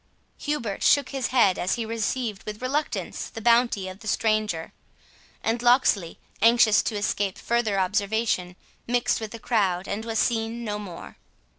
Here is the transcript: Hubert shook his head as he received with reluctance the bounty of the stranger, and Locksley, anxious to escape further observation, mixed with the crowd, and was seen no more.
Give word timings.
Hubert 0.39 0.81
shook 0.81 1.09
his 1.09 1.27
head 1.27 1.59
as 1.59 1.75
he 1.75 1.85
received 1.85 2.41
with 2.47 2.59
reluctance 2.59 3.29
the 3.29 3.39
bounty 3.39 3.87
of 3.87 3.99
the 3.99 4.07
stranger, 4.07 4.73
and 5.43 5.61
Locksley, 5.61 6.17
anxious 6.41 6.81
to 6.81 6.95
escape 6.97 7.37
further 7.37 7.79
observation, 7.79 8.55
mixed 8.87 9.21
with 9.21 9.29
the 9.29 9.37
crowd, 9.37 9.87
and 9.87 10.03
was 10.03 10.17
seen 10.17 10.63
no 10.63 10.79
more. 10.79 11.17